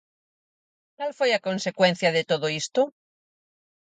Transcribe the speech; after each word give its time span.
Cal 0.99 1.11
foi 1.19 1.31
a 1.33 1.43
consecuencia 1.47 2.09
de 2.17 2.23
todo 2.31 2.47
isto? 2.61 2.81